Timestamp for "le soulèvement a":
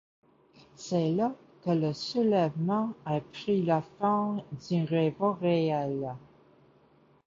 1.69-3.21